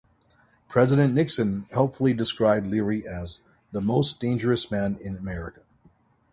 [0.67, 5.61] President Nixon helpfully described Leary as "the most dangerous man in America".